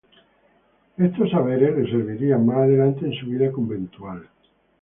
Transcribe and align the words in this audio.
Estos 0.97 1.29
saberes 1.29 1.77
le 1.77 1.85
servirían 1.87 2.43
más 2.43 2.57
adelante 2.57 3.05
en 3.05 3.13
su 3.13 3.27
vida 3.27 3.51
conventual. 3.51 4.27